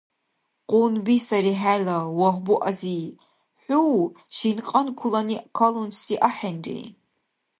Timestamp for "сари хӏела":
1.27-1.97